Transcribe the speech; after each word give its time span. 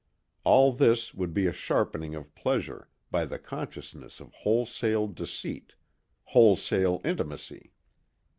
All 0.43 0.71
this 0.71 1.13
would 1.13 1.31
be 1.31 1.45
a 1.45 1.53
sharpening 1.53 2.15
of 2.15 2.33
pleasure 2.33 2.89
by 3.11 3.23
the 3.25 3.37
consciousness 3.37 4.19
of 4.19 4.33
wholesale 4.33 5.05
deceit, 5.07 5.75
wholesale 6.23 7.01
intimacy. 7.05 7.71